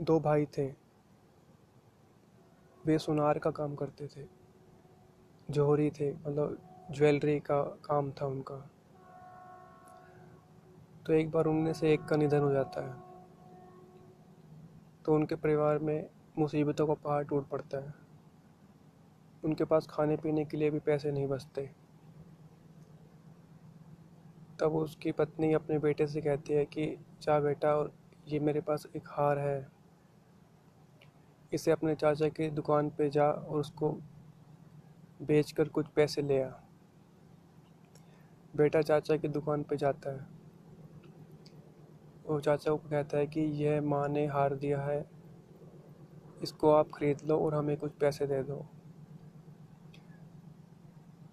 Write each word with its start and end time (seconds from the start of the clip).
दो 0.00 0.20
भाई 0.20 0.46
थे। 0.46 0.66
वे 2.86 2.98
सुनार 2.98 3.38
का 3.38 3.50
काम 3.50 3.74
करते 3.74 4.06
थे। 4.06 4.26
जोहरी 5.50 5.90
थे 5.90 6.12
मतलब 6.12 6.58
ज्वेलरी 6.90 7.40
का 7.40 7.62
काम 7.62 8.12
था 8.12 8.26
उनका। 8.26 8.70
तो 11.06 11.12
एक 11.12 11.30
बार 11.30 11.46
उनमें 11.46 11.72
से 11.72 11.92
एक 11.92 12.04
का 12.04 12.16
निधन 12.16 12.40
हो 12.40 12.52
जाता 12.52 12.86
है। 12.86 13.00
तो 15.04 15.14
उनके 15.14 15.34
परिवार 15.34 15.78
में 15.78 16.10
मुसीबतों 16.38 16.86
का 16.86 16.94
पहाड़ 16.94 17.24
टूट 17.24 17.48
पड़ता 17.48 17.78
है। 17.78 17.94
उनके 19.44 19.64
पास 19.64 19.86
खाने 19.90 20.16
पीने 20.16 20.44
के 20.44 20.56
लिए 20.56 20.70
भी 20.70 20.78
पैसे 20.78 21.12
नहीं 21.12 21.26
बचते। 21.26 21.70
तब 24.60 24.72
उसकी 24.74 25.12
पत्नी 25.12 25.52
अपने 25.52 25.78
बेटे 25.78 26.06
से 26.06 26.20
कहती 26.20 26.52
है 26.52 26.64
कि, 26.64 27.04
जा 27.22 27.40
बेटा, 27.40 27.76
और 27.76 27.92
ये 28.28 28.40
मेरे 28.40 28.60
पास 28.60 28.86
एक 28.96 29.02
हार 29.06 29.38
है। 29.38 29.75
इसे 31.56 31.70
अपने 31.70 31.94
चाचा 31.94 32.28
की 32.28 32.48
दुकान 32.50 32.90
पे 32.90 33.10
जा 33.10 33.30
और 33.30 33.60
उसको 33.60 33.90
बेचकर 35.22 35.68
कुछ 35.68 35.86
पैसे 35.86 36.22
ले 36.22 36.42
आ। 36.42 36.50
बेटा 38.56 38.82
चाचा 38.82 39.16
की 39.16 39.28
दुकान 39.28 39.62
पे 39.62 39.76
जाता 39.76 40.10
है। 40.10 40.26
और 42.28 42.40
चाचा 42.40 42.70
को 42.70 42.88
कहता 42.90 43.18
है 43.18 43.26
कि 43.26 43.40
यह 43.64 43.80
माँ 43.80 44.08
ने 44.08 44.26
हार 44.26 44.54
दिया 44.54 44.80
है, 44.80 45.04
इसको 46.42 46.70
आप 46.70 46.90
ख़रीद 46.90 47.22
लो 47.24 47.38
और 47.38 47.54
हमें 47.54 47.76
कुछ 47.76 47.92
पैसे 47.92 48.26
दे 48.26 48.42
दो। 48.42 48.56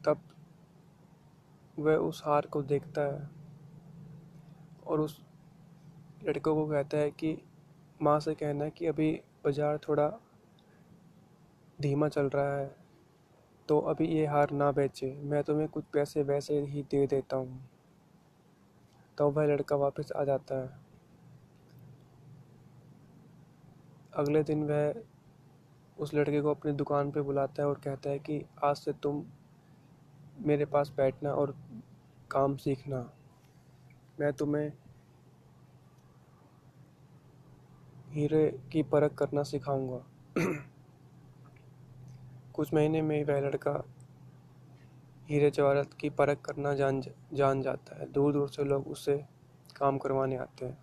तब 0.05 0.21
वह 1.77 1.95
उस 1.95 2.21
हार 2.25 2.45
को 2.45 2.61
देखता 2.63 3.01
है 3.01 3.29
और 4.87 5.01
उस 5.01 5.21
लड़कों 6.23 6.55
को 6.55 6.65
कहता 6.67 6.97
है 6.97 7.11
कि 7.11 7.37
माँ 8.01 8.19
से 8.19 8.33
कहना 8.35 8.69
कि 8.69 8.85
अभी 8.85 9.11
बाज़ार 9.43 9.77
थोड़ा 9.77 10.07
धीमा 11.79 12.07
चल 12.07 12.29
रहा 12.29 12.57
है 12.57 12.75
तो 13.69 13.79
अभी 13.79 14.05
ये 14.07 14.25
हार 14.25 14.51
ना 14.51 14.71
बेचे। 14.71 15.11
मैं 15.23 15.43
तुम्हें 15.43 15.67
कुछ 15.67 15.83
पैसे 15.93 16.23
वैसे 16.23 16.59
ही 16.61 16.81
दे 16.83 17.05
देता 17.07 17.37
हूँ। 17.37 17.61
तो 19.17 19.29
वह 19.29 19.45
लड़का 19.45 19.75
वापस 19.75 20.11
आ 20.11 20.23
जाता 20.23 20.55
है। 20.55 20.81
अगले 24.13 24.43
दिन 24.43 24.63
वह 24.63 24.93
उस 25.97 26.13
लड़के 26.13 26.41
को 26.41 26.49
अपनी 26.49 26.71
दुकान 26.71 27.11
पे 27.11 27.21
बुलाता 27.21 27.61
है 27.63 27.67
और 27.69 27.79
कहता 27.83 28.09
है 28.09 28.19
कि 28.19 28.41
आज 28.63 28.75
से 28.75 28.93
तुम 28.93 29.23
मेरे 30.39 30.65
पास 30.65 30.91
बैठना 30.97 31.33
और 31.33 31.55
काम 32.31 32.55
सीखना। 32.57 33.09
मैं 34.19 34.31
तुम्हें 34.33 34.71
हीरे 38.13 38.59
की 38.71 38.83
परख 38.83 39.13
करना 39.13 39.43
सिखाऊँगा। 39.43 40.05
कुछ 42.53 42.73
महीने 42.73 43.01
में 43.01 43.23
वह 43.23 43.39
लड़का 43.39 43.83
हीरे 45.29 45.51
जवाहरत 45.51 45.93
की 45.93 46.09
परख 46.09 46.41
करना 46.41 46.73
जान 46.73 47.01
जान 47.33 47.61
जाता 47.61 47.99
है। 47.99 48.11
दूर 48.11 48.33
दूर 48.33 48.49
से 48.49 48.63
लोग 48.63 48.87
उससे 48.87 49.25
काम 49.75 49.97
करवाने 49.97 50.35
आते 50.35 50.65
हैं। 50.65 50.77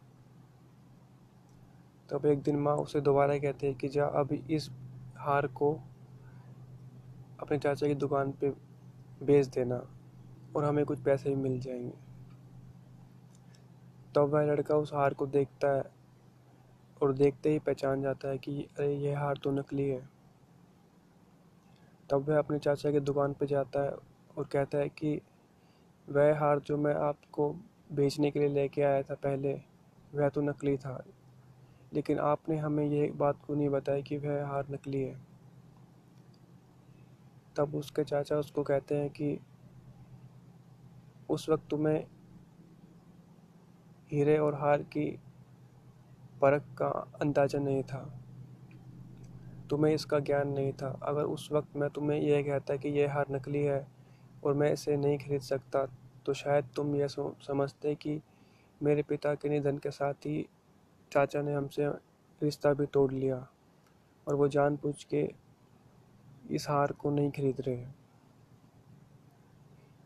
तब 2.11 2.27
एक 2.27 2.43
दिन 2.43 2.57
माँ 2.57 2.77
उसे 2.77 3.01
दोबारा 3.01 3.39
कहते 3.39 3.67
हैं 3.67 3.77
कि 3.77 3.89
जा, 3.89 4.07
अभी 4.07 4.43
इस 4.51 4.71
हार 5.17 5.47
को 5.47 5.81
अपने 7.41 7.59
चाचा 7.59 7.87
की 7.87 7.95
दुकान 7.95 8.33
पे 8.33 8.51
बेच 9.23 9.47
देना 9.47 9.87
और 10.57 10.65
हमें 10.65 10.85
कुछ 10.85 11.01
पैसे 11.01 11.31
भी 11.31 11.37
मिल 11.37 11.61
जाएँगे। 11.61 11.95
तब 14.15 14.21
वह 14.21 14.43
लड़का 14.43 14.77
उस 14.77 14.95
हार 14.95 15.15
को 15.15 15.27
देखता 15.27 15.69
है 15.69 16.00
और 17.03 17.13
देखते 17.13 17.51
ही 17.51 17.59
पहचान 17.59 18.03
जाता 18.03 18.29
है 18.29 18.39
कि, 18.39 18.63
अरे, 18.63 18.95
यह 18.95 19.19
हार 19.21 19.37
तो 19.37 19.51
नकली 19.51 19.89
है। 19.89 20.09
तब 22.11 22.29
वह 22.29 22.39
अपने 22.39 22.59
चाचा 22.59 22.91
की 22.91 23.01
दुकान 23.01 23.33
पर 23.33 23.47
जाता 23.47 23.83
है 23.83 23.91
और 24.39 24.45
कहता 24.45 24.79
है 24.79 24.89
कि, 24.89 25.21
वह 26.09 26.41
हार 26.41 26.59
जो 26.59 26.77
मैं 26.77 26.95
आपको 26.95 27.57
बेचने 27.93 28.31
के 28.31 28.39
लिए 28.39 28.49
लेके 28.49 28.83
आया 28.83 29.03
था 29.03 29.15
पहले, 29.15 29.63
वह 30.15 30.29
तो 30.29 30.41
नकली 30.41 30.77
था। 30.77 31.05
लेकिन 31.93 32.19
आपने 32.19 32.57
हमें 32.57 32.85
यह 32.85 33.13
बात 33.13 33.39
को 33.47 33.55
नहीं 33.55 33.69
बताया 33.69 34.01
कि 34.01 34.17
वह 34.17 34.47
हार 34.47 34.67
नकली 34.71 35.03
है? 35.03 35.21
तब 37.57 37.75
उसके 37.75 38.05
चाचा 38.05 38.37
उसको 38.37 38.63
कहते 38.63 38.97
हैं 38.97 39.11
कि, 39.11 39.41
उस 41.31 41.49
वक्त 41.49 41.69
तुम्हें 41.71 42.07
हीरे 44.13 44.39
और 44.39 44.55
हार 44.55 44.83
की 44.83 45.19
परख 46.43 46.63
का 46.79 46.89
अंदाज़ा 47.21 47.59
नहीं 47.59 47.83
था। 47.83 48.03
तुम्हें 49.71 49.95
इसका 49.95 50.19
ज्ञान 50.19 50.49
नहीं 50.49 50.73
था। 50.73 50.89
अगर 51.03 51.25
उस 51.25 51.49
वक्त 51.53 51.77
मैं 51.77 51.89
तुम्हें 51.91 52.21
यह 52.21 52.43
कहता 52.43 52.77
कि 52.77 52.89
यह 52.89 53.13
हार 53.15 53.27
नकली 53.31 53.63
है 53.63 53.87
और 54.45 54.55
मैं 54.55 54.73
इसे 54.73 54.97
नहीं 54.97 55.19
खरीद 55.19 55.41
सकता 55.41 55.87
तो 56.27 56.33
शायद 56.35 56.69
तुम 56.77 56.95
यह 56.97 57.07
समझते 57.09 57.95
कि 57.95 58.21
मेरे 58.81 59.03
पिता 59.03 59.35
के 59.35 59.49
निधन 59.49 59.79
के 59.79 59.91
साथ 59.91 60.27
ही 60.27 60.47
चाचा 61.13 61.43
ने 61.43 61.55
हमसे 61.55 61.89
रिश्ता 62.41 62.73
भी 62.73 62.87
तोड़ 62.87 63.13
लिया 63.13 63.47
और 64.27 64.35
वो 64.35 64.49
जानबूझ 64.49 65.03
के 65.05 65.23
इस 66.51 66.69
हार 66.69 66.93
को 66.93 67.11
नहीं 67.11 67.31
खरीद 67.31 67.61
रहे। 67.61 67.87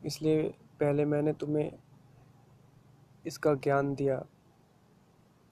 इसलिए 0.04 0.42
पहले 0.80 1.04
मैंने 1.04 1.32
तुम्हें 1.32 1.72
इसका 3.26 3.54
ज्ञान 3.54 3.94
दिया। 3.94 4.24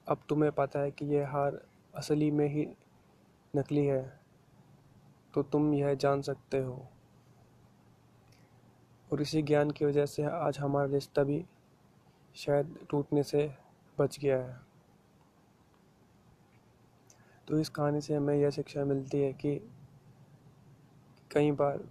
अब 0.07 0.23
तुम्हें 0.29 0.51
पता 0.51 0.79
है 0.79 0.91
कि 0.91 1.05
यह 1.05 1.29
हार 1.29 1.61
असली 1.95 2.31
में 2.31 2.47
ही 2.47 2.67
नकली 3.55 3.85
है 3.85 4.19
तो 5.33 5.43
तुम 5.43 5.73
यह 5.73 5.93
जान 5.93 6.21
सकते 6.21 6.59
हो। 6.59 6.87
और 9.13 9.21
इसी 9.21 9.41
ज्ञान 9.41 9.71
की 9.71 9.85
वजह 9.85 10.05
से 10.05 10.23
आज 10.23 10.59
हमारा 10.59 10.91
रिश्ता 10.91 11.23
भी 11.23 11.45
शायद 12.35 12.77
टूटने 12.89 13.23
से 13.23 13.55
बच 13.99 14.19
गया 14.19 14.37
है। 14.37 14.59
तो 17.47 17.59
इस 17.59 17.69
कहानी 17.69 18.01
से 18.01 18.15
हमें 18.15 18.35
यह 18.35 18.49
शिक्षा 18.49 18.85
मिलती 18.85 19.21
है 19.21 19.33
कि 19.33 19.55
कई 21.31 21.51
बार 21.51 21.83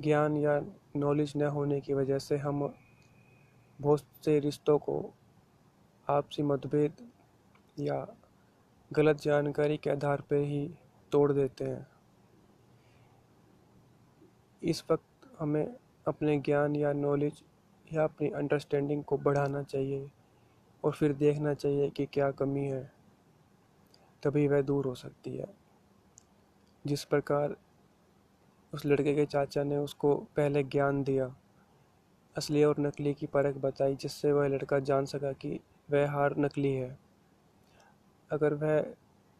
ज्ञान 0.00 0.36
या 0.36 0.60
नॉलेज 0.96 1.32
न 1.36 1.42
होने 1.42 1.80
की 1.80 1.94
वजह 1.94 2.18
से 2.18 2.36
हम 2.36 2.74
बहुत 3.80 4.04
से 4.24 4.40
रिश्तों 4.40 4.78
को 4.78 5.14
आपसी 6.08 6.42
मतभेद 6.42 6.96
या 7.78 8.06
गलत 8.90 9.20
जानकारी 9.20 9.76
के 9.76 9.90
आधार 9.90 10.20
पर 10.20 10.36
ही 10.36 10.68
तोड़ 11.12 11.32
देते 11.32 11.64
हैं। 11.64 11.86
इस 14.62 14.84
वक्त 14.90 15.28
हमें 15.38 15.74
अपने 16.08 16.38
ज्ञान 16.38 16.76
या 16.76 16.92
नॉलेज 16.92 17.42
या 17.92 18.04
अपनी 18.04 18.28
अंडरस्टैंडिंग 18.28 19.04
को 19.04 19.18
बढ़ाना 19.18 19.62
चाहिए 19.62 20.10
और 20.84 20.92
फिर 20.92 21.12
देखना 21.12 21.54
चाहिए 21.54 21.90
कि 21.90 22.06
क्या 22.06 22.30
कमी 22.30 22.64
है, 22.64 22.92
तभी 24.22 24.48
वह 24.48 24.62
दूर 24.62 24.86
हो 24.86 24.94
सकती 24.94 25.36
है। 25.36 25.46
जिस 26.84 27.04
प्रकार 27.04 27.56
उस 28.72 28.86
लड़के 28.86 29.14
के 29.14 29.24
चाचा 29.26 29.64
ने 29.64 29.76
उसको 29.76 30.14
पहले 30.36 30.62
ज्ञान 30.62 31.02
दिया, 31.04 31.34
असली 32.36 32.64
और 32.64 32.78
नकली 32.78 33.14
की 33.14 33.26
परख 33.26 33.56
बताई, 33.56 33.94
जिससे 33.94 34.32
वह 34.32 34.48
लड़का 34.48 34.78
जान 34.78 35.04
सका 35.04 35.32
कि 35.32 35.60
वह 35.88 36.10
हार 36.10 36.34
नकली 36.38 36.72
है। 36.72 36.98
अगर 38.30 38.54
वह 38.54 38.86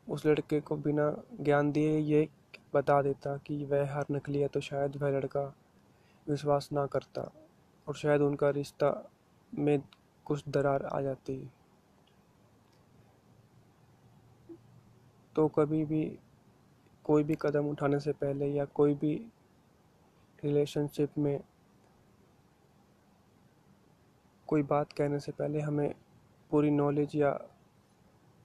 उस 0.07 0.27
लड़के 0.27 0.61
को 0.61 0.77
बिना 0.77 1.11
ज्ञान 1.41 1.73
दिए 1.73 1.99
ये 1.99 2.29
बता 2.75 3.03
देता 3.03 3.37
कि 3.37 3.65
वह 3.65 3.93
हार 3.95 4.07
नकली 4.12 4.41
है 4.41 4.49
तो 4.49 4.61
शायद 4.61 4.97
वह 4.97 5.11
लड़का 5.11 5.45
विश्वास 6.29 6.69
ना 6.73 6.87
करता 6.87 7.31
और 7.87 7.95
शायद 7.95 8.21
उनका 8.21 8.51
रिश्ता 8.51 9.11
में 9.55 9.83
कुछ 10.25 10.49
दरार 10.49 10.84
आ 10.84 11.01
जाती। 11.01 11.51
तो 15.37 15.49
कभी 15.49 15.84
भी 15.84 16.19
कोई 17.04 17.25
भी 17.25 17.37
कदम 17.41 17.69
उठाने 17.69 18.01
से 18.01 18.13
पहले 18.13 18.47
या 18.47 18.65
कोई 18.65 18.95
भी 18.95 19.15
रिलेशनशिप 20.45 21.19
में 21.19 21.41
कोई 24.49 24.63
बात 24.63 24.92
कहने 24.92 25.19
से 25.21 25.33
पहले 25.33 25.60
हमें 25.60 25.95
पूरी 26.51 26.71
नॉलेज 26.71 27.16
या 27.16 27.31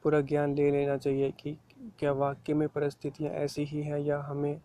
पूरा 0.03 0.21
ज्ञान 0.21 0.55
ले 0.55 0.69
लेना 0.71 0.97
चाहिए 0.97 1.31
कि 1.31 1.57
क्या 1.99 2.11
वाक्य 2.11 2.53
में 2.53 2.67
परिस्थितियाँ 2.69 3.31
ऐसी 3.33 3.63
ही 3.63 3.81
हैं 3.83 3.99
या 3.99 4.19
हमें 4.19 4.61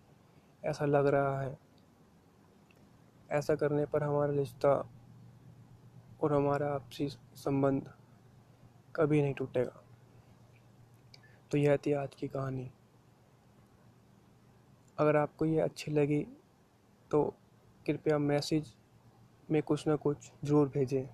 ऐसा 0.62 0.84
लग 0.84 1.06
रहा 1.06 1.40
है। 1.40 1.58
ऐसा 3.30 3.54
करने 3.54 3.84
पर 3.86 4.02
हमारा 4.02 4.32
रिश्ता 4.32 4.72
और 6.22 6.32
हमारा 6.32 6.68
आपसी 6.68 7.08
संबंध 7.36 7.90
कभी 8.96 9.22
नहीं 9.22 9.34
टूटेगा। 9.34 9.82
तो 11.50 11.58
यह 11.58 11.76
थी 11.76 11.92
आज 11.92 12.14
की 12.14 12.28
कहानी। 12.28 12.70
अगर 14.98 15.16
आपको 15.16 15.44
ये 15.44 15.60
अच्छी 15.60 15.90
लगी 15.90 16.26
तो 17.10 17.22
कृपया 17.86 18.18
मैसेज 18.18 18.74
में 19.50 19.62
कुछ 19.62 19.86
ना 19.88 19.96
कुछ 19.96 20.30
ज़रूर 20.44 20.68
भेजें। 20.68 21.08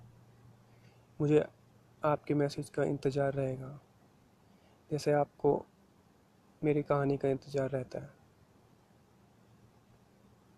मुझे 1.19 1.45
आपके 2.03 2.33
मैसेज 2.33 2.69
का 2.69 2.83
इंतज़ार 2.83 3.33
रहेगा। 3.33 3.79
जैसे 4.91 5.11
आपको 5.11 5.65
मेरी 6.61 6.81
कहानी 6.83 7.17
का 7.17 7.29
इंतज़ार 7.29 7.69
रहता 7.69 7.99
है। 7.99 8.09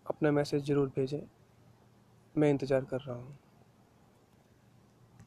अपना 0.06 0.30
मैसेज 0.30 0.64
ज़रूर 0.64 0.88
भेजें। 0.88 1.20
मैं 2.34 2.50
इंतज़ार 2.50 2.84
कर 2.84 3.00
रहा 3.00 3.16
हूँ। 3.16 3.38